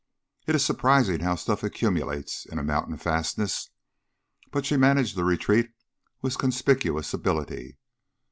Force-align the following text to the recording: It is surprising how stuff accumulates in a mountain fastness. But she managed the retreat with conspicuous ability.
It 0.47 0.55
is 0.55 0.65
surprising 0.65 1.19
how 1.19 1.35
stuff 1.35 1.61
accumulates 1.61 2.47
in 2.47 2.57
a 2.57 2.63
mountain 2.63 2.97
fastness. 2.97 3.69
But 4.49 4.65
she 4.65 4.75
managed 4.75 5.15
the 5.15 5.23
retreat 5.23 5.73
with 6.23 6.39
conspicuous 6.39 7.13
ability. 7.13 7.77